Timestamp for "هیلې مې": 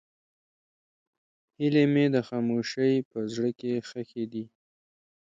1.57-2.05